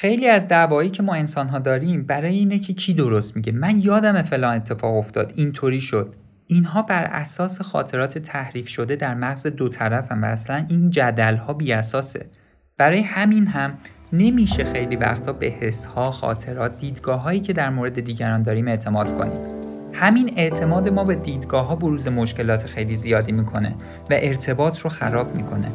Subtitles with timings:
[0.00, 3.52] خیلی از دعوایی که ما انسان ها داریم برای اینه که کی درست میگه.
[3.52, 5.32] من یادم فلان اتفاق افتاد.
[5.36, 6.14] اینطوری شد.
[6.46, 11.52] اینها بر اساس خاطرات تحریف شده در مغز دو طرفن و اصلا این جدل ها
[11.52, 12.26] بی اساسه.
[12.76, 13.74] برای همین هم
[14.12, 19.18] نمیشه خیلی وقتا به حس ها خاطرات دیدگاه هایی که در مورد دیگران داریم اعتماد
[19.18, 19.40] کنیم.
[19.92, 23.74] همین اعتماد ما به دیدگاه ها بروز مشکلات خیلی زیادی می‌کنه
[24.10, 25.68] و ارتباط رو خراب می‌کنه.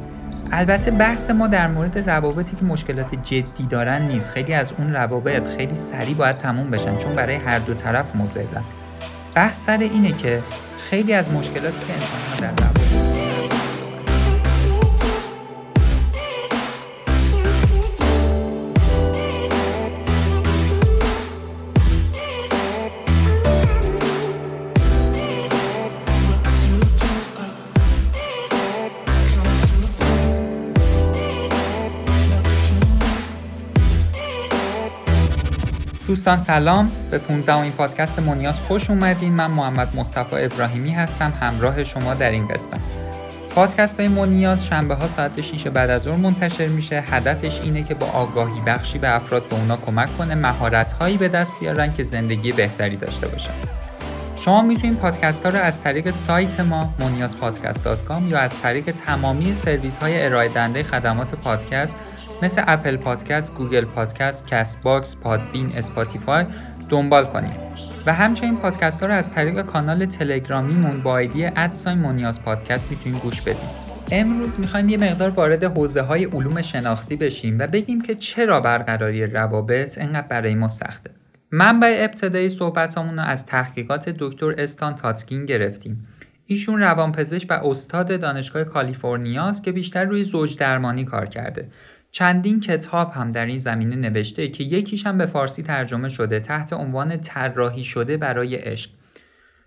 [0.56, 4.30] البته بحث ما در مورد روابطی که مشکلات جدی دارن نیست.
[4.30, 8.64] خیلی از اون روابط خیلی سریع باید تموم بشن چون برای هر دو طرف مضرن
[9.36, 10.44] بحث سر اینه که
[10.90, 12.93] خیلی از مشکلاتی که انسانها در روابط
[36.14, 36.92] دوستان سلام.
[37.12, 39.34] به 15 این پادکست مونیاز خوش اومدین.
[39.34, 42.80] من محمد مصطفی ابراهیمی هستم همراه شما در این قسمت.
[43.56, 47.04] پادکست های مونیاز شنبه ها ساعت 6 بعد از ظهر منتشر میشه.
[47.12, 51.28] هدفش اینه که با آگاهی بخشی به افراد به اونا کمک کنه مهارت هایی به
[51.28, 53.54] دست بیارن که زندگی بهتری داشته باشن.
[54.36, 56.94] شما می‌تونید پادکست ها رو از طریق سایت ما
[57.42, 57.88] پادکست
[58.30, 61.96] یا از طریق تمامی سرویس های ارائه دهنده خدمات پادکست
[62.44, 66.46] مثل Apple Podcast، Google Podcast، Castbox، Podbean، Spotify
[66.90, 67.54] دنبال کنید
[68.06, 72.92] و همچنین پادکست ها رو از طریق کانال تلگرامیمون با ID at sign مونیاز پادکست
[72.92, 73.84] می‌تونید گوش بدید.
[74.12, 79.28] امروز می‌خوایم یه مقدار وارد حوزه های علوم شناختی بشیم و بگیم که چرا برقراری
[79.28, 81.10] روابط انقدر برای ما سخته.
[81.52, 86.08] منبع ابتدایی صحبتامون رو از تحقیقات دکتر Stan Tatkin گرفتیم.
[86.46, 91.70] ایشون روانپزشک و استاد دانشگاه کالیفرنیاست که بیشتر روی زوج درمانی کار کرده
[92.14, 96.74] چندین کتاب هم در این زمینه نوشته که یکیش هم به فارسی ترجمه شده تحت
[96.74, 98.90] عنوان طراحی شده برای عشق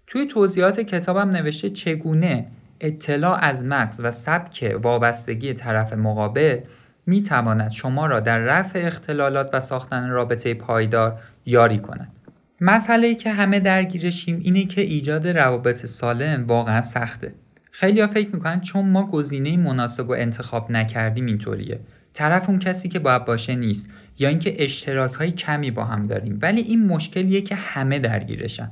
[0.06, 2.46] توی توضیحات کتابم نوشته چگونه
[2.80, 6.58] اطلاع از مغز و سبک وابستگی طرف مقابل
[7.06, 12.12] می تواند شما را در رفع اختلالات و ساختن رابطه پایدار یاری کند.
[12.60, 17.32] مسئله ای که همه درگیرشیم اینه که ایجاد روابط سالم واقعا سخته.
[17.70, 21.80] خیلی ها فکر می‌کنن چون ما گزینه مناسب و انتخاب نکردیم اینطوریه.
[22.16, 26.38] طرف اون کسی که باید باشه نیست یا اینکه اشتراک های کمی با هم داریم.
[26.42, 28.70] ولی این مشکلیه که همه درگیرشن.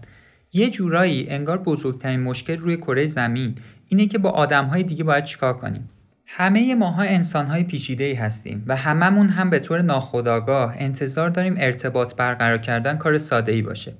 [0.52, 3.54] یه جورایی انگار بزرگترین مشکل روی کره زمین
[3.88, 5.88] اینه که با آدم های دیگه باید چیکار کنیم؟
[6.26, 11.54] همه ماها انسان های پیچیده ای هستیم و هممون هم به طور ناخودآگاه انتظار داریم
[11.58, 13.94] ارتباط برقرار کردن کار ساده ای باشه.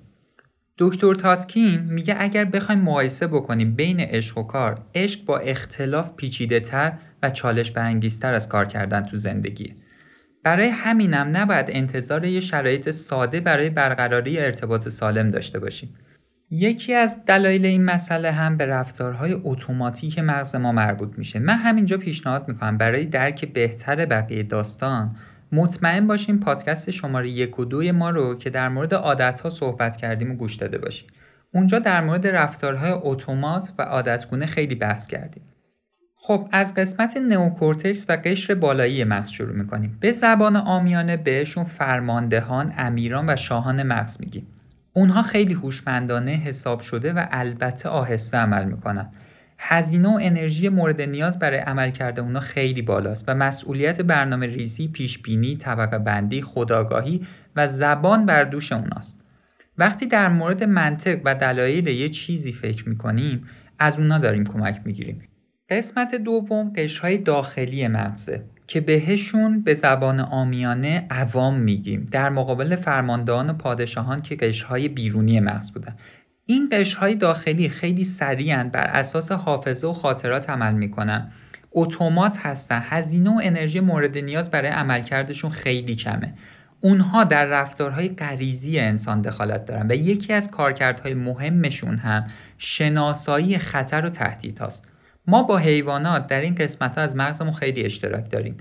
[0.79, 6.61] دکتر تاتکین میگه اگر بخوایم مقایسه بکنیم بین عشق و کار عشق با اختلاف پیچیده
[6.61, 6.93] تر
[7.25, 9.75] و چالش برانگیزتر از کار کردن تو زندگی.
[10.43, 15.95] برای همینم نباید انتظار یه شرایط ساده برای برقراری ارتباط سالم داشته باشیم.
[16.51, 21.39] یکی از دلایل این مسئله هم به رفتارهای اتوماتیک مغز ما مربوط میشه.
[21.39, 25.17] من همینجا پیشنهاد می‌کنم برای درک بهتر بقیه داستان
[25.53, 30.31] مطمئن باشیم پادکست شماره یک و دوی ما رو که در مورد عادتها صحبت کردیم
[30.31, 31.09] و گوش داده باشیم
[31.53, 35.43] اونجا در مورد رفتارهای اتومات و عادتگونه خیلی بحث کردیم.
[36.27, 42.75] خب از قسمت نئوکورتکس و قشر بالایی مغز شروع می‌کنیم به زبان آمیانه بهشون فرماندهان
[42.79, 44.47] امیران و شاهان مغز میگیم
[44.93, 49.11] اونها خیلی هوشمندانه حساب شده و البته آهسته عمل می‌کنن
[49.59, 54.89] هزینه و انرژی مورد نیاز برای عمل کرده اونا خیلی بالاست و مسئولیت برنامه ریزی،
[54.89, 59.25] پیش بینی، طبقه بندی، خداگاهی و زبان بر دوش اوناست.
[59.79, 63.49] وقتی در مورد منطق و دلایل یه چیزی فکر می‌کنیم
[63.79, 65.23] از اونا داریم کمک می‌گیریم.
[65.71, 72.09] قسمت دوم قشرهای داخلی مغزه که بهشون به زبان آمیانه عوام میگیم.
[72.13, 75.97] در مقابل فرماندهان و پادشاهان که قشرهای بیرونی مغز بودن.
[76.47, 81.33] این قشرهای داخلی خیلی سریعن بر اساس حافظه و خاطرات عمل می‌کنن.
[81.73, 86.35] اتومات هستن هزینه و انرژی مورد نیاز برای عملکردشون خیلی کمه.
[86.81, 92.27] اونها در رفتارهای غریزی انسان دخالت دارن و یکی از کارکردهای مهمشون هم
[92.59, 94.94] شناسایی خطر و تهدید هاست
[95.27, 98.57] ما با حیوانات در این قسمت ها از مغزمون خیلی اشتراک داریم.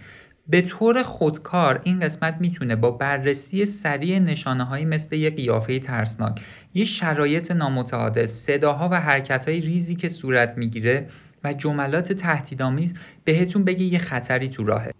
[0.47, 6.41] به طور خودکار این قسمت می‌تونه با بررسی سریع نشانه هایی مثل یک قیافه ترسناک
[6.73, 11.09] یه شرایط نامتعادل صداها و حرکت های ریزی که صورت می‌گیره
[11.43, 12.93] و جملات تهدیدآمیز
[13.23, 14.91] بهتون بگه یه خطری تو راهه.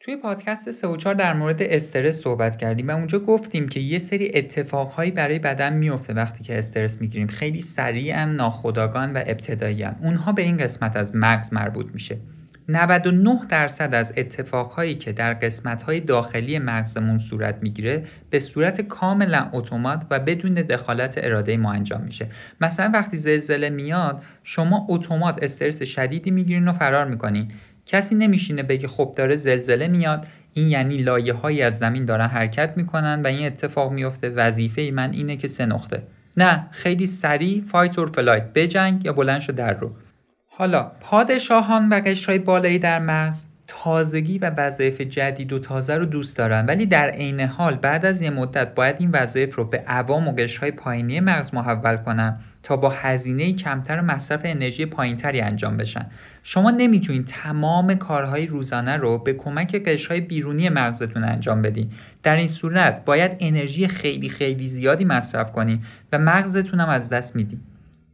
[0.00, 3.98] توی پادکست 3 و 4 در مورد استرس صحبت کردیم و اونجا گفتیم که یه
[3.98, 7.26] سری اتفاقهایی برای بدن میفته وقتی که استرس می‌گیریم.
[7.26, 12.18] خیلی سریعا ناخودآگاه و ابتدایی اونها به این قسمت از مغز مربوط میشه.
[12.70, 20.02] 99 درصد از اتفاقهایی که در قسمتهای داخلی مغزمون صورت می‌گیره به صورت کاملا اتومات
[20.10, 22.26] و بدون دخالت اراده ما انجام میشه.
[22.60, 27.48] مثلا وقتی زلزله میاد شما اتومات استرس شدیدی می‌گیرین و فرار می‌کنین.
[27.88, 30.26] کسی نمیشینه بگه خب داره زلزله میاد.
[30.52, 35.12] این یعنی لایه هایی از زمین دارن حرکت می‌کنن و این اتفاق میفته وظیفه من
[35.12, 36.02] اینه که سه نقطه.
[36.36, 39.90] نه خیلی سریع fight or flight بجنگ یا بلند شو در رو.
[40.46, 46.36] حالا پادشاهان و قشرهای بالایی در مغز تازگی و وظایف جدید و تازه رو دوست
[46.36, 46.66] دارن.
[46.66, 50.32] ولی در عین حال بعد از یه مدت باید این وظایف رو به عوام و
[50.32, 52.40] قشرهای پایینی مغز محول کنن.
[52.62, 56.06] تا با هزینه کمتر و مصرف انرژی پایینتری انجام بشن.
[56.42, 61.90] شما نمی‌تونید تمام کارهای روزانه رو به کمک قشرهای بیرونی مغزتون انجام بدین.
[62.22, 65.82] در این صورت باید انرژی خیلی خیلی زیادی مصرف کنین
[66.12, 67.60] و مغزتون هم از دست میدین.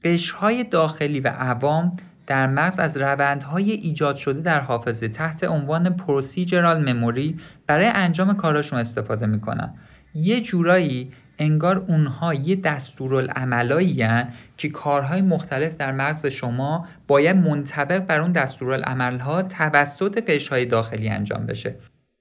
[0.04, 1.96] قشرهای داخلی و عوام
[2.26, 8.78] در مغز از روندهای ایجاد شده در حافظه تحت عنوان پروسیجرال مموری برای انجام کاراشون
[8.78, 9.74] استفاده می‌کنن.
[10.14, 14.06] یه جورایی انگار اونها یه دستورالعملایی
[14.56, 21.46] که کارهای مختلف در مغز شما باید منطبق بر اون دستورالعملها توسط قشرهای داخلی انجام
[21.46, 21.74] بشه.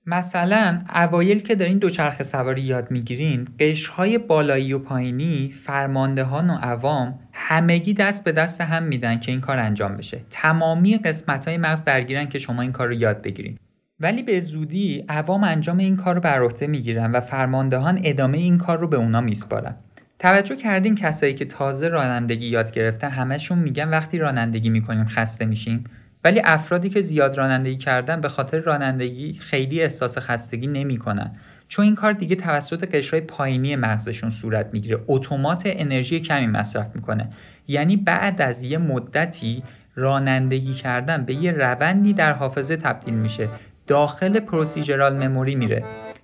[0.05, 7.19] مثلا اوایل که دارین دوچرخه سواری یاد می‌گیرین قشرهای بالایی و پایینی فرماندهان و عوام
[7.33, 10.21] همگی دست به دست هم میدن که این کار انجام بشه.
[10.29, 13.57] تمامی قسمت های مغز درگیرن که شما این کار رو یاد بگیرین.
[14.03, 18.57] ولی به زودی عوام انجام این کار رو بر عهده می‌گیرن و فرماندهان ادامه این
[18.57, 19.75] کار رو به اونا میسپارن.
[20.19, 25.83] توجه کردین کسایی که تازه رانندگی یاد گرفتن همشون میگن وقتی رانندگی می‌کنیم خسته میشیم.
[26.23, 31.31] ولی افرادی که زیاد رانندگی کردن به خاطر رانندگی خیلی احساس خستگی نمی‌کنن.
[31.67, 34.99] چون این کار دیگه توسط قشرهای پایینی مغزشون صورت می‌گیره.
[35.07, 37.29] اتومات انرژی کمی مصرف می‌کنه.
[37.67, 39.63] یعنی بعد از یه مدتی
[39.95, 43.49] رانندگی کردن به یه روندی در حافظه تبدیل میشه.
[43.87, 45.83] داخل پروسیجرال مموری میره.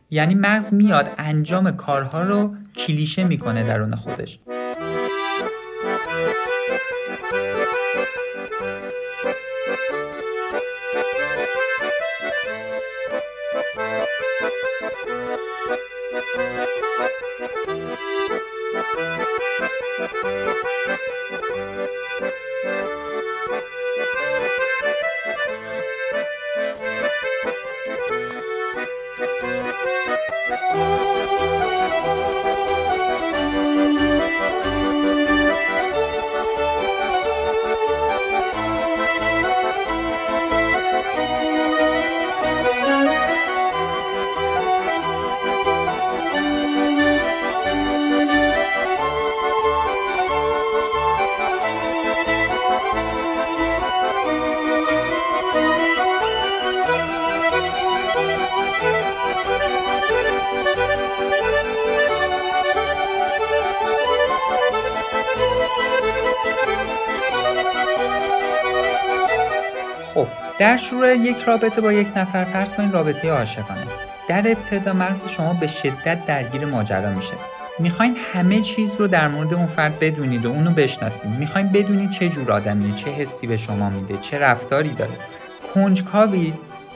[0.10, 4.40] یعنی مغز میاد انجام کارها رو کلیشه می‌کنه درون خودش.
[70.60, 73.86] در شروع یک رابطه با یک نفر فرض کنید رابطه عاشقانه.
[74.30, 77.34] در ابتدا مغز شما به شدت درگیر ماجرا میشه.
[77.80, 81.32] می‌خواین همه چیز رو در مورد اون فرد بدونید و اونو بشناسید.
[81.40, 85.12] می‌خواین بدونید چه جور آدمیه چه حسی به شما میده چه رفتاری داره.
[85.74, 86.54] کنجکاوید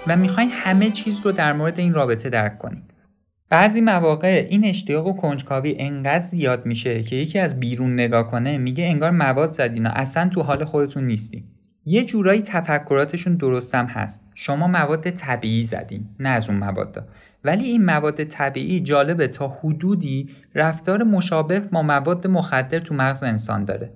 [0.08, 2.94] و می‌خواین همه چیز رو در مورد این رابطه درک کنید.
[3.50, 8.58] بعضی مواقع این اشتیاق و کنجکاوی انقدر زیاد میشه که یکی از بیرون نگاه کنه
[8.58, 11.53] میگه انگار مواد زدین اصلا تو حال خودتون نیستیم
[11.86, 14.32] یه جورایی تفکراتشون درستم هست.
[14.36, 17.08] شما مواد طبیعی زدین نه از اون مواد.
[17.44, 23.66] ولی این مواد طبیعی جالبه تا حدودی رفتار مشابه با مواد مخدر تو مغز انسان
[23.66, 23.94] داره.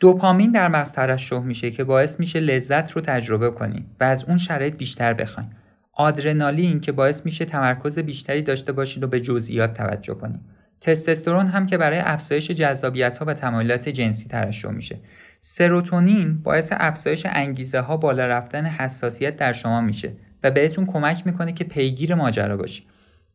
[0.00, 4.38] دوپامین در مغز ترشح میشه که باعث میشه لذت رو تجربه کنین و از اون
[4.38, 5.50] شرایط بیشتر بخواین.
[5.92, 10.40] آدرنالین که باعث میشه تمرکز بیشتری داشته باشید و به جزئیات توجه کنید
[10.80, 14.98] تستوسترون هم که برای افزایش جذابیت ها و تمایلات جنسی ترشح میشه.
[15.40, 20.12] سروتونین باعث افزایش انگیزه ها بالا رفتن حساسیت در شما میشه
[20.42, 22.86] و بهتون کمک می‌کنه که پیگیر ماجرا باشی.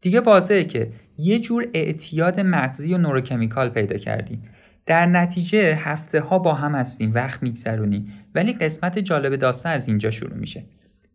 [0.02, 4.40] دیگه واضحه که یه جور اعتیاد مغزی و نوروکمیکال پیدا کردین.
[4.86, 10.12] در نتیجه هفته ها با هم هستیم وقت میگذرونیم ولی قسمت جالب داستان از اینجا
[10.12, 10.66] شروع میشه.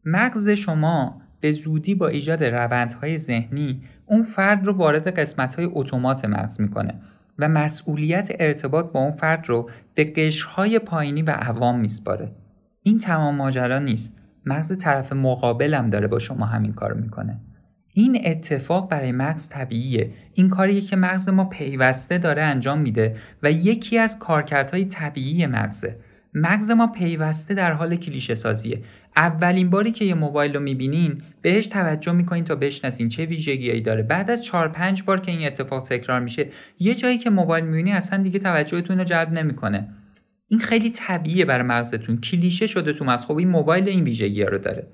[0.05, 6.61] مغز شما به زودی با ایجاد روندهای ذهنی اون فرد رو وارد قسمتهای اتومات مغز
[6.61, 6.95] می‌کنه
[7.39, 12.33] و مسئولیت ارتباط با اون فرد رو به قشرهای پایینی و عوام میسپاره.
[12.83, 14.13] این تمام ماجرا نیست.
[14.47, 17.41] مغز طرف مقابلم داره با شما همین کار می‌کنه.
[17.95, 20.11] این اتفاق برای مغز طبیعیه.
[20.35, 25.97] این کاریه که مغز ما پیوسته داره انجام میده و یکی از کارکردهای طبیعی مغزه.
[26.35, 28.83] مغز ما پیوسته در حال کلیشه سازیه.
[29.17, 34.03] اولین باری که یه موبایل رو می‌بینین بهش توجه می‌کنین تا بشناسین چه ویژگیهایی داره.
[34.03, 36.49] بعد از 4 5 بار که این اتفاق تکرار میشه
[36.79, 39.89] یه جایی که موبایل می‌بینی اصلا دیگه توجهتون رو جلب نمی‌کنه.
[40.49, 42.21] این خیلی طبیعیه برای مغزتون.
[42.21, 43.25] کلیشه شده تو مغز.
[43.25, 44.87] خب این موبایل این ویژگی رو داره.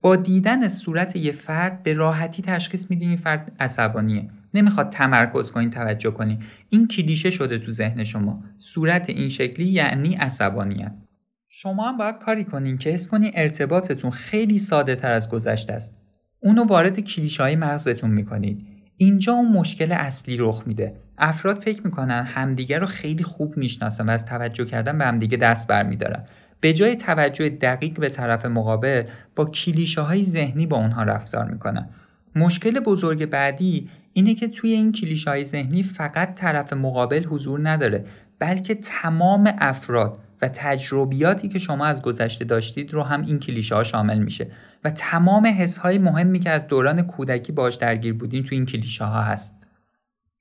[0.00, 4.30] با دیدن صورت یه فرد به راحتی تشخیص میدین این فرد عصبانیه.
[4.54, 8.44] نمی‌خواد تمرکز کنین توجه کنین این کلیشه شده تو ذهن شما.
[8.58, 10.96] صورت این شکلی یعنی عصبانیت.
[11.48, 15.96] شما هم باید کاری کنین که حس کنین ارتباطتون خیلی ساده تر از گذشته است.
[16.40, 18.66] اونو وارد کلیشه های مغزتون می‌کنید.
[18.96, 20.94] اینجا اون مشکل اصلی رخ میده.
[21.18, 25.66] افراد فکر می‌کنن همدیگه رو خیلی خوب می‌شناسن و از توجه کردن به همدیگه دست
[25.66, 26.24] برمیدارن.
[26.60, 29.04] به جای توجه دقیق به طرف مقابل
[29.36, 31.88] با کلیشه های ذهنی با اونها رفتار می‌کنن.
[32.36, 38.04] مشکل بزرگ بعدی اینه که توی این کلیشه های ذهنی فقط طرف مقابل حضور نداره
[38.38, 43.84] بلکه تمام افراد و تجربیاتی که شما از گذشته داشتید رو هم این کلیشه ها
[43.84, 44.46] شامل میشه
[44.84, 49.04] و تمام حس های مهمی که از دوران کودکی باش درگیر بودین تو این کلیشه
[49.04, 49.66] ها هست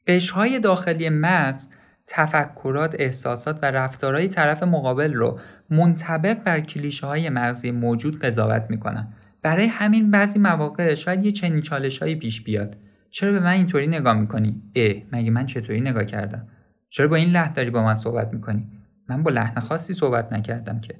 [0.07, 1.67] قشهای داخلی مغز
[2.07, 9.07] تفکرات، احساسات و رفتارهای طرف مقابل رو منطبق بر کلیشه های مغزی موجود قضاوت می‌کنن.
[9.41, 12.77] برای همین بعضی مواقع شاید یه چنین چالشهایی پیش بیاد.
[13.09, 16.47] چرا به من اینطوری نگاه می‌کنی؟ اه مگه من چطوری نگاه کردم؟
[16.89, 18.67] چرا با این لحن داری با من صحبت می‌کنی؟
[19.09, 20.95] من با لحن خاصی صحبت نکردم که.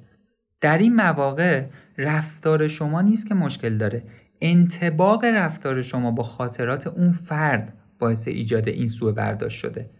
[0.60, 1.64] در این مواقع
[1.98, 4.02] رفتار شما نیست که مشکل داره.
[4.40, 9.90] انتباق رفتار شما با خاطرات اون فرد باعث ایجاد این سوء برداشت شده.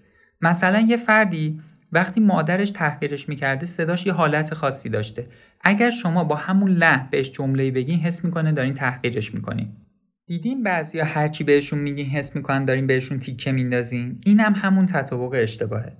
[0.40, 1.60] مثلا یه فردی
[1.92, 5.26] وقتی مادرش تحقیرش می‌کرده صداش یه حالت خاصی داشته
[5.60, 9.68] اگر شما با همون لحن بهش جمله بگین حس می‌کنه دارین تحقیرش می‌کنین
[10.30, 14.20] دیدین بعضیا هرچی بهشون میگین حس می‌کنن دارین بهشون تیکه میندازین.
[14.24, 15.92] این هم همون تطابق اشتباهه.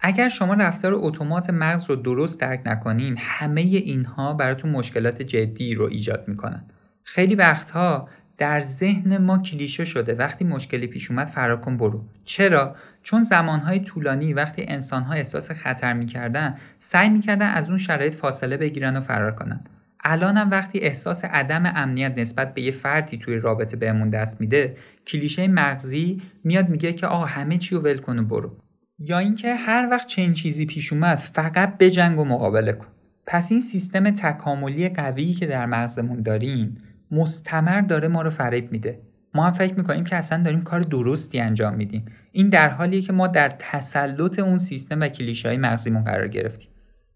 [0.00, 5.84] اگر شما رفتار اتومات مغز رو درست درک نکنین همه اینها براتون مشکلات جدی رو
[5.84, 6.64] ایجاد می‌کنن.
[7.04, 10.14] خیلی وقتها در ذهن ما کلیشه شده.
[10.14, 12.04] وقتی مشکلی پیش اومد فرار کن برو.
[12.24, 18.56] چرا؟ چون زمانهای طولانی وقتی انسانها احساس خطر می‌کردن سعی می‌کردن از اون شرایط فاصله
[18.56, 19.60] بگیرن و فرار کنن.
[20.04, 24.76] الانم وقتی احساس عدم امنیت نسبت به یه فردی توی رابطه بهمون دست میده
[25.06, 28.56] کلیشه مغزی میاد میگه که آقا همه چی رو ول کن و برو.
[28.98, 32.86] یا اینکه هر وقت چنین چیزی پیش اومد فقط بجنگ و مقابله کن.
[33.26, 36.76] پس این سیستم تکاملی قویی که در مغزمون داریم
[37.10, 39.00] مستمر داره ما رو فریب میده.
[39.34, 42.04] ما هم فکر می‌کنیم که اصلا داریم کار درستی انجام میدیم.
[42.32, 46.70] این در حالیه که ما در تسلط اون سیستم و کلیشه های مغزیمون قرار گرفتیم.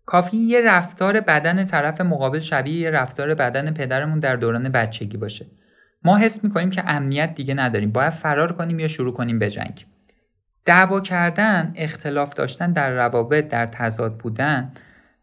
[0.06, 5.46] کافی یه رفتار بدن طرف مقابل شبیه یه رفتار بدن پدرمون در دوران بچگی باشه.
[6.04, 7.92] ما حس می‌کنیم که امنیت دیگه نداریم.
[7.92, 9.86] باید فرار کنیم یا شروع کنیم به جنگ.
[10.64, 14.72] دعوا کردن اختلاف داشتن در روابط در تضاد بودن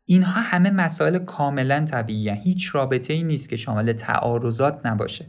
[0.06, 5.26] اینها همه مسائل کاملا طبیعی هیچ رابطه ای نیست که شامل تعارضات نباشه.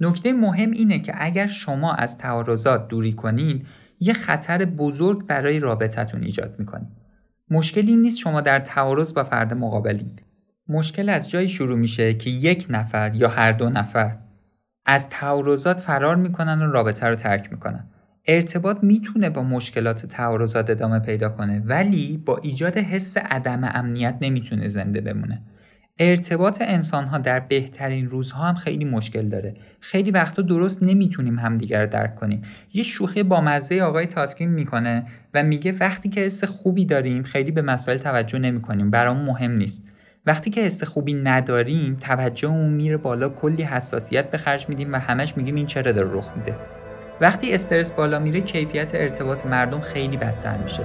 [0.00, 3.66] نکته مهم اینه که اگر شما از تعارضات دوری کنین
[4.00, 6.88] یه خطر بزرگ برای رابطتون ایجاد می‌کنین
[7.50, 10.22] مشکلی نیست شما در تعارض با فرد مقابلید.
[10.68, 14.16] مشکل از جایی شروع میشه که یک نفر یا هر دو نفر
[14.86, 17.84] از تعارضات فرار می‌کنن و رابطه رو ترک می‌کنن.
[18.26, 24.68] ارتباط می‌تونه با مشکلات تعارضات ادامه پیدا کنه ولی با ایجاد حس عدم امنیت نمی‌تونه
[24.68, 25.42] زنده بمونه.
[26.02, 29.54] ارتباط انسان ها در بهترین روزها هم خیلی مشکل داره.
[29.80, 32.42] خیلی وقتا درست نمی‌تونیم همدیگر درک کنیم.
[32.72, 35.04] یه شوخی با مزه آقای تاتکین می‌کنه
[35.34, 38.90] و میگه وقتی که حس خوبی داریم خیلی به مسائل توجه نمی‌کنیم.
[38.90, 39.84] برامون مهم نیست.
[40.26, 45.36] وقتی که حس خوبی نداریم توجهمون میره بالا کلی حساسیت به خرج میدیم و همش
[45.36, 46.54] میگیم این چرا داره رخ میده.
[47.20, 50.82] وقتی استرس بالا میره کیفیت ارتباط مردم خیلی بدتر میشه.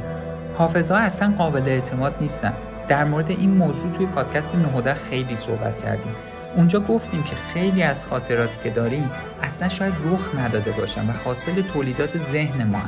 [0.53, 2.53] حافظه اصلا قابل اعتماد نیستن.
[2.87, 6.15] در مورد این موضوع توی پادکست نهوده خیلی صحبت کردیم.
[6.55, 9.11] اونجا گفتیم که خیلی از خاطراتی که داریم
[9.43, 12.81] اصلا شاید رخ نداده باشن و حاصل تولیدات ذهن ما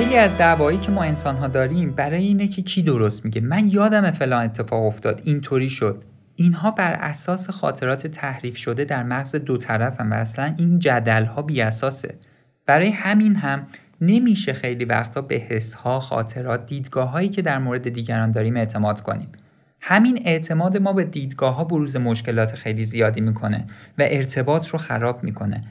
[0.00, 3.40] خیلی از دعوایی که ما انسان ها داریم برای اینه که کی درست میگه.
[3.40, 6.02] من یادم فلان اتفاق افتاد اینطوری شد.
[6.36, 11.24] اینها بر اساس خاطرات تحریف شده در مغز دو طرف هم و اصلا این جدل
[11.24, 12.14] ها بی اساسه.
[12.66, 13.66] برای همین هم
[14.00, 19.00] نمیشه خیلی وقتا به حس ها خاطرات دیدگاه هایی که در مورد دیگران داریم اعتماد
[19.00, 19.28] کنیم.
[19.80, 23.64] همین اعتماد ما به دیدگاه ها بروز مشکلات خیلی زیادی می‌کنه
[23.98, 25.64] و ارتباط رو خراب می‌کنه.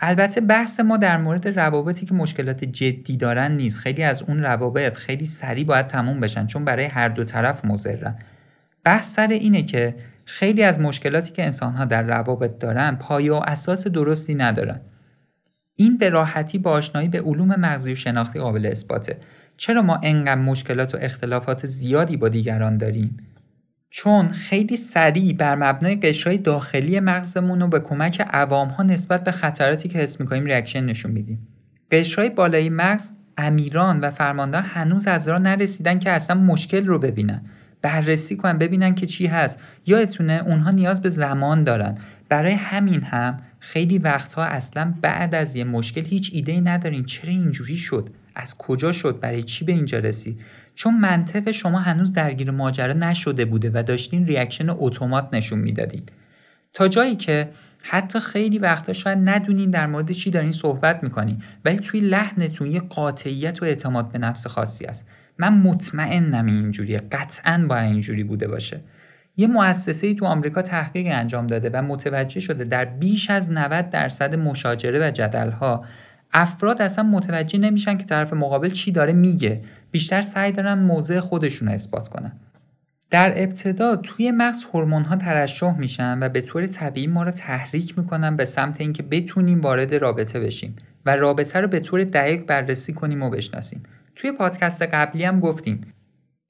[0.00, 3.78] البته بحث ما در مورد روابطی که مشکلات جدی دارن نیست.
[3.78, 8.18] خیلی از اون روابط خیلی سریع باید تموم بشن چون برای هر دو طرف مضرن.
[8.84, 13.86] بحث سر اینه که خیلی از مشکلاتی که انسانها در روابط دارن پایه و اساس
[13.86, 14.80] درستی ندارن.
[15.76, 19.16] این به راحتی با آشنایی به علوم مغزی و شناختی قابل اثباته.
[19.56, 23.16] چرا ما انقدر مشکلات و اختلافات زیادی با دیگران داریم؟
[23.96, 29.30] چون خیلی سریع بر مبنای قشرهای داخلی مغزمون و به کمک عوام ها نسبت به
[29.30, 31.48] خطراتی که حس می‌کنیم ریاکشن نشون میدیم.
[31.90, 37.42] قشرهای بالایی مغز امیران و فرماندهان هنوز از راه نرسیدن که اصلا مشکل رو ببینن.
[37.82, 39.58] بررسی کنن ببینن که چی هست.
[39.86, 41.98] یادتونه اونها نیاز به زمان دارن.
[42.28, 47.30] برای همین هم خیلی وقتها اصلا بعد از یه مشکل هیچ ایده ای ندارین چرا
[47.30, 50.40] اینجوری شد؟ از کجا شد؟ برای چی به اینجا رسید؟
[50.76, 56.02] چون منطق شما هنوز درگیر ماجرا نشده بوده و داشتین ریاکشن اتومات نشون می‌دادین
[56.72, 57.48] تا جایی که
[57.82, 62.80] حتی خیلی وقتا شاید ندونین در مورد چی دارین صحبت می‌کنین ولی توی لحنتون یه
[62.80, 68.80] قاطعیت و اعتماد به نفس خاصی است من مطمئنم اینجوریه قطعا با اینجوری بوده باشه.
[69.36, 74.34] یه مؤسسه تو آمریکا تحقیق انجام داده و متوجه شده در بیش از 90 درصد
[74.34, 75.84] مشاجره و جدلها
[76.32, 79.60] افراد اصلا متوجه نمیشن که طرف مقابل چی داره میگه.
[79.96, 82.32] بیشتر سعی دارن موضع خودشون اثبات کنن.
[83.10, 87.98] در ابتدا توی مغز هورمون ها ترشح میشن و به طور طبیعی ما رو تحریک
[87.98, 90.76] می‌کنن به سمت اینکه بتونیم وارد رابطه بشیم
[91.06, 93.82] و رابطه رو به طور دقیق بررسی کنیم و بشناسیم.
[94.14, 95.92] توی پادکست قبلی هم گفتیم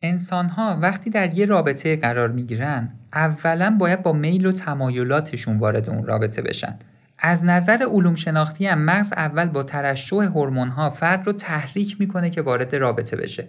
[0.02, 5.90] انسان ها وقتی در یه رابطه قرار می‌گیرن اولا باید با میل و تمایلاتشون وارد
[5.90, 6.78] اون رابطه بشن.
[7.18, 12.30] از نظر علوم شناختی هم مغز اول با ترشح هورمون ها فرد رو تحریک می‌کنه
[12.30, 13.48] که وارد رابطه بشه.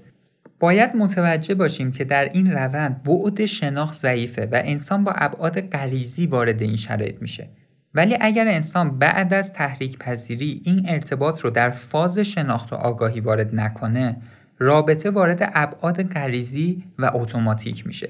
[0.59, 6.27] باید متوجه باشیم که در این روند بعد شناخت ضعیفه و انسان با ابعاد غریزی
[6.27, 7.49] وارد این شرایط میشه.
[7.93, 13.19] ولی اگر انسان بعد از تحریک پذیری این ارتباط رو در فاز شناخت و آگاهی
[13.19, 14.17] وارد نکنه
[14.59, 18.09] رابطه وارد ابعاد غریزی و اتوماتیک میشه.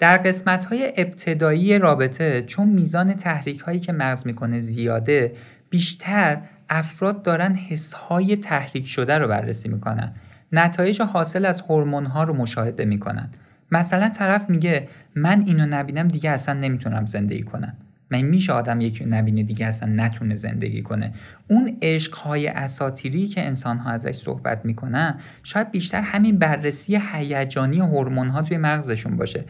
[0.00, 5.32] در قسمت های ابتدایی رابطه چون میزان تحریک هایی که مغز می‌کنه زیاده
[5.70, 10.12] بیشتر افراد دارن حس های تحریک شده رو بررسی می‌کنن.
[10.52, 13.30] نتایج حاصل از هورمون ها رو مشاهده می‌کنن.
[13.72, 17.76] مثلا طرف میگه من اینو نبینم دیگه اصلا نمی‌تونم زندگی کنم.
[18.10, 21.12] من میشه آدم یکی نبینه دیگه اصلا نتونه زندگی کنه.
[21.48, 28.28] اون عشقهای اساتیری که انسان ها ازش صحبت می‌کنن شاید بیشتر همین بررسی هیجانی هورمون
[28.28, 29.44] ها توی مغزشون باشه.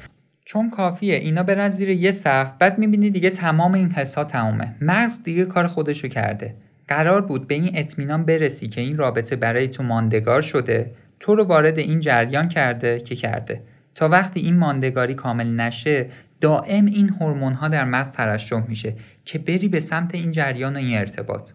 [0.48, 1.14] چون کافیه.
[1.14, 2.52] اینا برن زیر یه سقف.
[2.58, 4.74] بعد می‌بینی دیگه تمام این حسا تمومه.
[4.80, 6.54] مغز دیگه کار خودشو کرده.
[6.88, 10.90] قرار بود به این اطمینان برسی که این رابطه برای تو ماندگار شده.
[11.20, 13.60] تو رو وارد این جریان کرده که کرده.
[13.94, 16.06] تا وقتی این ماندگاری کامل نشه
[16.40, 20.78] دائم این هورمون ها در مغز ترشح میشه که بری به سمت این جریان و
[20.78, 21.50] این ارتباط.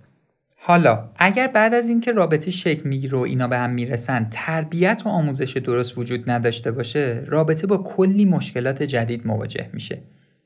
[0.64, 5.10] حالا اگر بعد از اینکه رابطه شکل می‌گیره و اینا به هم می‌رسن تربیت و
[5.10, 9.98] آموزش درست وجود نداشته باشه رابطه با کلی مشکلات جدید مواجه میشه.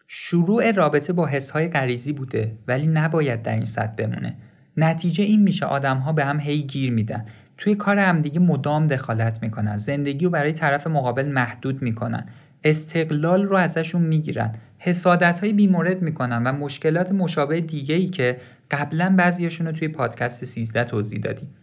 [0.08, 4.36] شروع رابطه با حسهای غریزی بوده ولی نباید در این سطح بمونه.
[4.78, 7.25] نتیجه این میشه آدم ها به هم هی گیر میدن.
[7.58, 9.78] توی کار همدیگه مدام دخالت می‌کنن.
[9.78, 12.25] زندگی رو برای طرف مقابل محدود می‌کنن.
[12.63, 14.56] استقلال رو ازشون می‌گیرن.
[14.78, 18.38] حسادت های بیمورد می‌کنن و مشکلات مشابه دیگه ای که
[18.71, 21.56] قبلا بعضیشون رو توی پادکست 13 توضیح دادیم.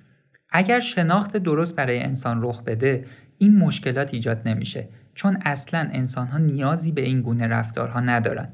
[0.50, 3.04] اگر شناخت درست برای انسان رخ بده
[3.38, 8.48] این مشکلات ایجاد نمیشه چون اصلا انسان ها نیازی به این گونه رفتارها ندارن.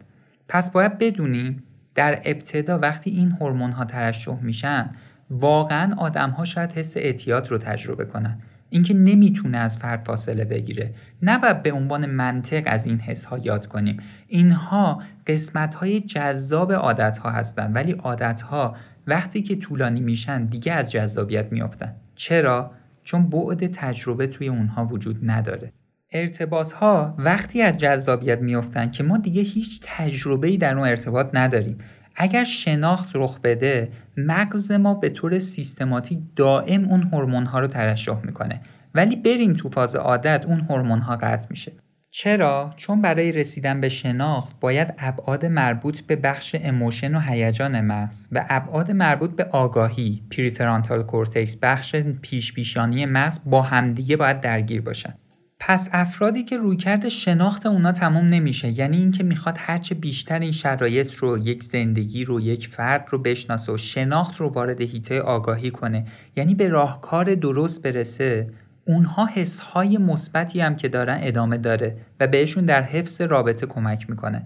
[0.48, 1.62] پس باید بدونیم
[1.94, 4.90] در ابتدا وقتی این هورمون ها ترشح میشن
[5.30, 8.38] واقعا آدم ها شاید حس اعتیاد رو تجربه کنن.
[8.70, 10.94] اینکه نمی‌تونه از فرد فاصله بگیره.
[11.22, 13.96] نباید به عنوان منطق از این حس ها یاد کنیم.
[14.28, 18.76] اینها قسمت های جذاب عادت ها هستند ولی عادت ها
[19.07, 21.94] وقتی که طولانی میشن دیگه از جذابیت میافتن.
[22.14, 22.70] چرا؟
[23.04, 25.72] چون بعد تجربه توی اونها وجود نداره.
[26.12, 31.78] ارتباط ها وقتی از جذابیت میافتن که ما دیگه هیچ تجربه‌ای در اون ارتباط نداریم.
[32.20, 38.18] اگر شناخت رخ بده مغز ما به طور سیستماتیک دائم اون هورمون ها رو ترشح
[38.24, 38.61] می‌کنه
[38.94, 41.72] ولی بریم تو فاز عادت اون هورمون ها قطع میشه
[42.11, 48.28] چرا؟ چون برای رسیدن به شناخت باید ابعاد مربوط به بخش emotion و هیجان مغز
[48.33, 54.81] و ابعاد مربوط به آگاهی prefrontal cortex بخش پیش پیشانی مغز با همدیگه باید درگیر
[54.81, 55.14] باشن.
[55.60, 58.78] پس افرادی که رویکرد شناخت اونا تمام نمیشه.
[58.78, 63.72] یعنی اینکه می‌خواد هرچه بیشتر این شرایط رو یک زندگی رو یک فرد رو بشناسه
[63.72, 66.06] و شناخت رو وارد هیته آگاهی کنه.
[66.36, 68.50] یعنی به راهکار درست برسه
[68.84, 74.42] اونها حسهای مثبتی هم که دارن ادامه داره و بهشون در حفظ رابطه کمک می‌کنه.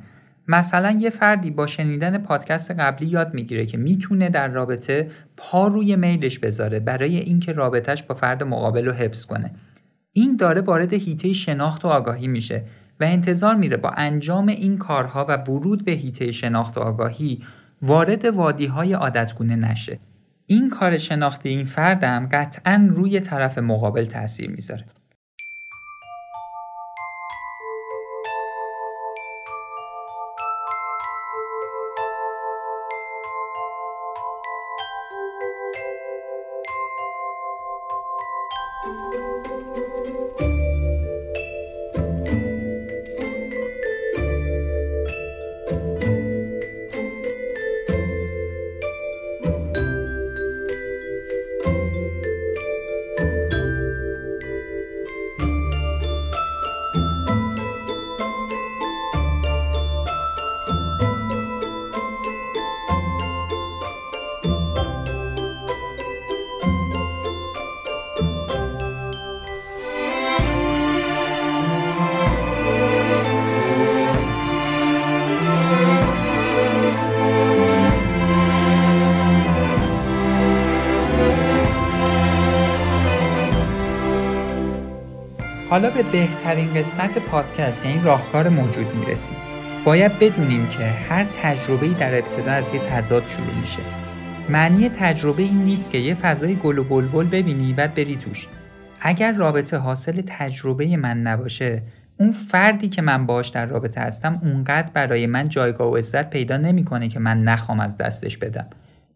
[0.48, 5.96] مثلا یه فردی با شنیدن پادکست قبلی یاد می‌گیره که می‌تونه در رابطه پا روی
[5.96, 9.50] میلش بذاره برای اینکه رابطهش با فرد مقابل رو حفظ کنه.
[10.12, 12.64] این داره وارد هیته شناخت و آگاهی میشه
[13.00, 17.42] و انتظار میره با انجام این کارها و ورود به هیته شناخت و آگاهی
[17.82, 19.98] وارد وادی های عادتگونه نشه.
[20.46, 24.84] این کار شناختی این فردم قطعا روی طرف مقابل تاثیر می‌ذاره.
[85.72, 89.36] حالا به بهترین قسمت پادکست یعنی راهکار موجود می‌رسیم.
[89.84, 93.78] باید بدونیم که هر تجربه در ابتدا از یه تضاد شروع میشه.
[94.48, 98.48] معنی تجربه این نیست که یه فضای گل و بلبل ببینی بعد بری توش.
[99.00, 101.82] اگر رابطه حاصل تجربه من نباشه
[102.20, 106.56] اون فردی که من باش در رابطه هستم اونقدر برای من جایگاه و عزت پیدا
[106.56, 108.66] نمی‌کنه که من نخوام از دستش بدم.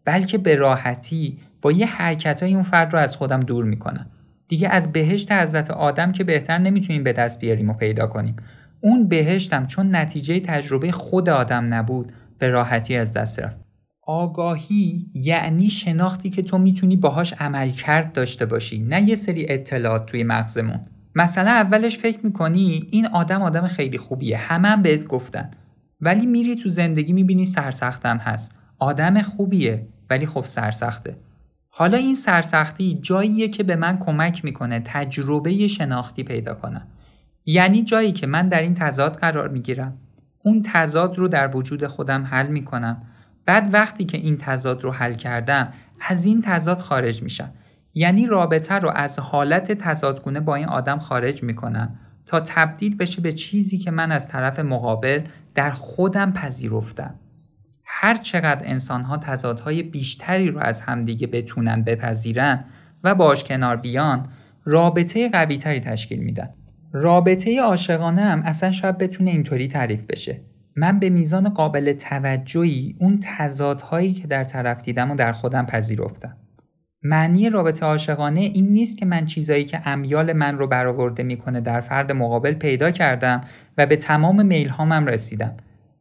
[0.05, 4.05] بلکه به راحتی با یه حرکت های اون فرد رو از خودم دور می‌کنم.
[4.47, 8.35] دیگه از بهشت حضرت آدم که بهتر نمی‌تونیم به دست بیاریم و پیدا کنیم.
[8.81, 13.57] اون بهشتم چون نتیجه تجربه خود آدم نبود به راحتی از دست رفت.
[14.01, 20.05] آگاهی یعنی شناختی که تو می‌تونی باهاش عمل کرد داشته باشی نه یه سری اطلاعات
[20.05, 20.79] توی مغزمون.
[21.15, 25.51] مثلا اولش فکر می‌کنی این آدم آدم خیلی خوبیه همه هم بهت گفتن.
[26.01, 28.55] ولی میری تو زندگی می‌بینی سرسختم هست.
[28.79, 31.15] آدم خوبیه ولی خب سرسخته.
[31.79, 36.87] حالا این سرسختی جاییه که به من کمک می‌کنه تجربه شناختی پیدا کنم.
[37.45, 39.97] یعنی جایی که من در این تضاد قرار می‌گیرم.
[40.43, 43.01] اون تضاد رو در وجود خودم حل می‌کنم.
[43.45, 45.73] بعد وقتی که این تضاد رو حل کردم
[46.09, 47.49] از این تضاد خارج میشم.
[47.93, 53.31] یعنی رابطه رو از حالت تضادگونه با این آدم خارج می‌کنم تا تبدیل بشه به
[53.31, 55.21] چیزی که من از طرف مقابل
[55.55, 57.15] در خودم پذیرفتم.
[57.99, 62.65] هر چقدر انسان ها تضادهای بیشتری رو از همدیگه بتونن بپذیرن
[63.03, 64.27] و باش کنار بیان
[64.65, 66.49] رابطه قوی تری تشکیل میدن.
[66.93, 70.41] رابطه عاشقانه هم اصلا شاید بتونه اینطوری تعریف بشه.
[70.75, 76.37] من به میزان قابل توجهی اون تضادهایی که در طرف دیدم و در خودم پذیرفتم.
[77.03, 81.81] معنی رابطه عاشقانه این نیست که من چیزایی که امیال من رو برآورده می‌کنه در
[81.81, 83.43] فرد مقابل پیدا کردم
[83.77, 85.57] و به تمام میل هامم رسیدم.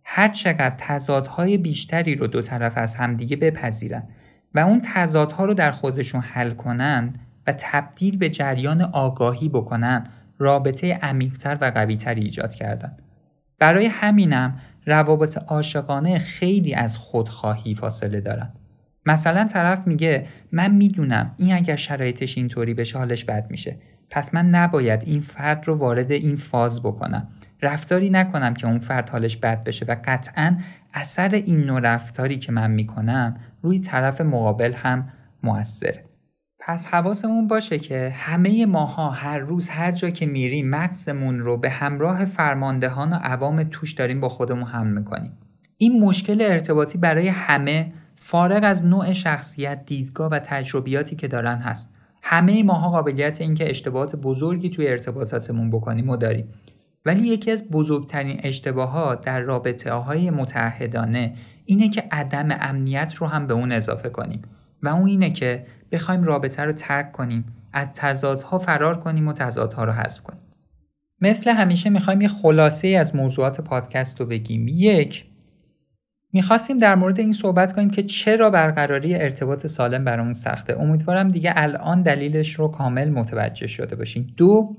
[0.08, 4.02] هر چقدر تضادهای بیشتری رو دو طرف از همدیگه بپذیرن
[4.54, 7.14] و اون تضادها رو در خودشون حل کنن
[7.46, 10.06] و تبدیل به جریان آگاهی بکنن
[10.38, 12.96] رابطه عمیقتر و قویتری ایجاد کردن.
[13.58, 18.52] برای همینم روابط عاشقانه خیلی از خودخواهی فاصله دارن.
[19.06, 23.76] مثلا طرف میگه من می‌دونم این اگر شرایطش اینطوری بشه حالش بد میشه.
[24.10, 27.28] پس من نباید این فرد رو وارد این فاز بکنم.
[27.62, 30.56] رفتاری نکنم که اون فرد حالش بد بشه و قطعا
[30.94, 35.08] اثر این نوع رفتاری که من می‌کنم روی طرف مقابل هم
[35.42, 36.04] موثره.
[36.60, 41.70] پس حواسمون باشه که همه ماها هر روز هر جا که میریم مغزمون رو به
[41.70, 45.32] همراه فرماندهان و عوام توش داریم با خودمون هم می‌کنیم.
[45.78, 51.94] این مشکل ارتباطی برای همه فارغ از نوع شخصیت دیدگاه و تجربیاتی که دارن هست.
[52.22, 56.48] همه ماها قابلیت اینکه اشتباهات بزرگی توی ارتباطاتمون بکنیم و داریم.
[57.06, 63.46] ولی یکی از بزرگترین اشتباهات در رابطه های متحدانه اینه که عدم امنیت رو هم
[63.46, 64.42] به اون اضافه کنیم
[64.82, 69.84] و اون اینه که بخوایم رابطه رو ترک کنیم از تضادها فرار کنیم و تضادها
[69.84, 70.40] رو حذف کنیم.
[71.20, 74.68] مثل همیشه می‌خوایم یه خلاصه از موضوعات پادکست رو بگیم.
[74.68, 75.24] یک
[76.32, 80.80] می‌خواستیم در مورد این صحبت کنیم که چرا برقراری ارتباط سالم برامون سخته.
[80.80, 84.32] امیدوارم دیگه الان دلیلش رو کامل متوجه شده باشین.
[84.36, 84.76] دو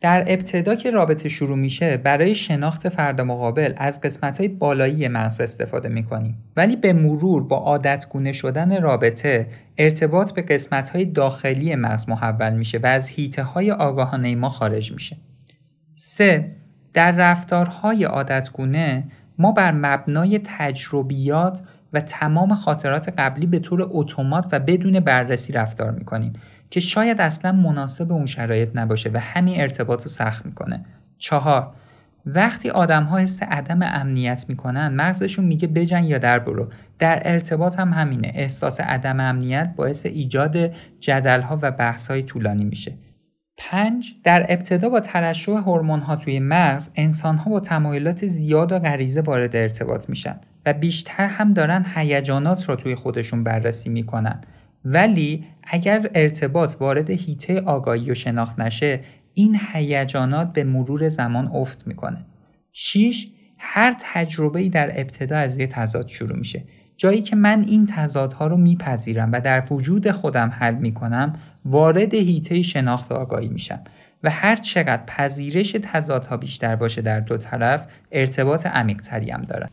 [0.00, 5.40] در ابتدا که رابطه شروع میشه برای شناخت فرد مقابل از قسمت های بالایی مغز
[5.40, 9.46] استفاده می‌کنیم ولی به مرور با عادتگونه شدن رابطه
[9.78, 14.92] ارتباط به قسمت های داخلی مغز محول میشه و از هیته های آگاهانه ما خارج
[14.92, 15.16] میشه
[15.94, 16.56] 3.
[16.94, 19.04] در رفتارهای عادتگونه
[19.38, 25.90] ما بر مبنای تجربیات و تمام خاطرات قبلی به طور اتومات و بدون بررسی رفتار
[25.90, 26.32] می‌کنیم
[26.70, 30.84] که شاید اصلا مناسب اون شرایط نباشه و همین ارتباط رو سخت می‌کنه.
[31.18, 31.72] چهار
[32.26, 36.68] وقتی آدم ها حس عدم امنیت می‌کنن مغزشون میگه بجن یا در برو.
[36.98, 38.32] در ارتباط هم همینه.
[38.34, 40.56] احساس عدم امنیت باعث ایجاد
[41.00, 42.94] جدل ها و بحث های طولانی میشه.
[43.58, 48.78] پنج در ابتدا با ترشح هورمون ها توی مغز انسان ها با تمایلات زیاد و
[48.78, 54.40] غریزه وارد ارتباط میشن و بیشتر هم دارن هیجانات رو توی خودشون بررسی می‌کنن.
[54.84, 59.00] ولی اگر ارتباط وارد هیته آگاهی و شناخت نشه
[59.34, 62.24] این هیجانات به مرور زمان افت می‌کنه.
[62.72, 63.28] 6
[63.58, 66.62] هر تجربه در ابتدا از یه تضاد شروع میشه.
[66.96, 71.32] جایی که من این تضادها رو میپذیرم و در وجود خودم حل می‌کنم
[71.64, 73.80] وارد هیته شناخت و آگاهی میشم
[74.22, 79.68] و هر چقدر پذیرش تضادها بیشتر باشه در دو طرف ارتباط عمیق هم دارن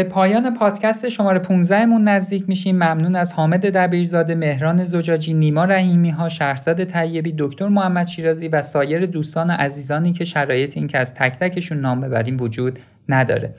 [0.00, 2.76] به پایان پادکست شماره 15 مون نزدیک میشیم.
[2.76, 8.62] ممنون از حامد دبیرزاده مهران زجاجی نیما رحیمی ها شهرزاد طیبی دکتر محمد شیرازی و
[8.62, 13.54] سایر دوستان و عزیزانی که شرایط این که از تک تکشون نام ببریم وجود نداره.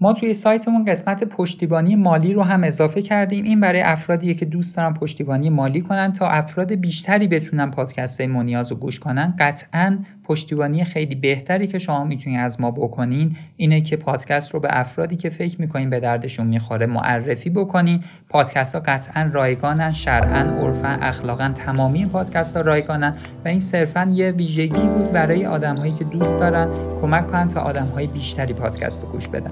[0.00, 3.44] ما توی سایتمون قسمت پشتیبانی مالی رو هم اضافه کردیم.
[3.44, 8.70] این برای افرادیه که دوست دارن پشتیبانی مالی کنن تا افراد بیشتری بتونن پادکست مونیاز
[8.70, 9.34] رو گوش کنن.
[9.38, 14.68] قطعا پشتیبانی خیلی بهتری که شما می‌تونید از ما بکنین اینه که پادکست رو به
[14.70, 18.00] افرادی که فکر می‌کنین به دردشون می‌خوره معرفی بکنین.
[18.28, 24.30] پادکست ها قطعا رایگانن شرعا عرفا اخلاقا تمامی پادکست ها رایگانن و این صرفا یه
[24.30, 26.68] ویژگی بود برای آدم هایی که دوست دارن
[27.00, 29.50] کمک کنن تا آدم های بیشتری پادکست رو گوش بدن.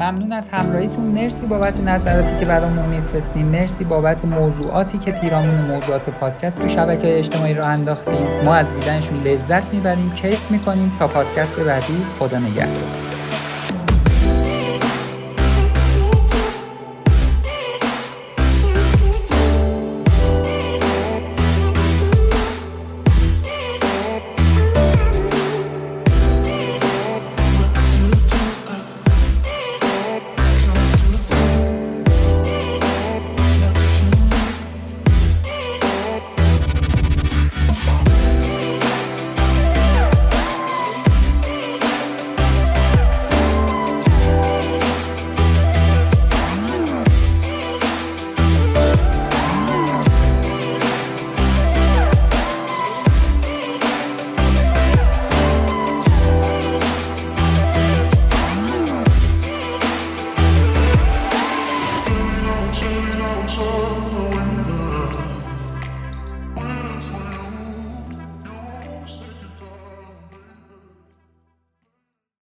[0.00, 1.04] ممنون از همراهیتون.
[1.04, 3.46] مرسی بابت نظراتی که برامون میفرستین.
[3.46, 9.22] مرسی بابت موضوعاتی که پیرامون موضوعات پادکست تو شبکه اجتماعی رو انداختیم ما از دیدنشون
[9.22, 10.10] لذت می‌بریم.
[10.10, 12.04] کیف می‌کنیم تا پادکست بعدی.
[12.18, 13.19] خدا نگهدار.